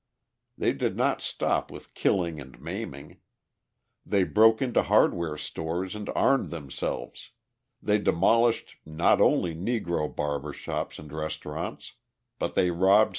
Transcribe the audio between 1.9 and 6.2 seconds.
killing and maiming; they broke into hardware stores and